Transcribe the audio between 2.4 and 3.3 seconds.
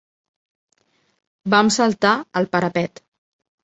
el parapet.